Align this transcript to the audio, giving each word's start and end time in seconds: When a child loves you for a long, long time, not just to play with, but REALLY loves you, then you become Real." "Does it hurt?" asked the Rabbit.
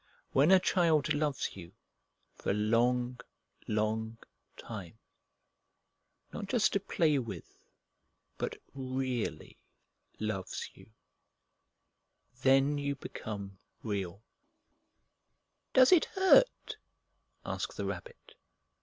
When 0.31 0.49
a 0.49 0.59
child 0.59 1.13
loves 1.13 1.55
you 1.55 1.73
for 2.33 2.49
a 2.49 2.55
long, 2.55 3.19
long 3.67 4.17
time, 4.57 4.97
not 6.33 6.47
just 6.47 6.73
to 6.73 6.79
play 6.79 7.19
with, 7.19 7.63
but 8.39 8.57
REALLY 8.73 9.59
loves 10.19 10.71
you, 10.73 10.89
then 12.41 12.79
you 12.79 12.95
become 12.95 13.59
Real." 13.83 14.23
"Does 15.71 15.91
it 15.91 16.05
hurt?" 16.05 16.77
asked 17.45 17.77
the 17.77 17.85
Rabbit. 17.85 18.33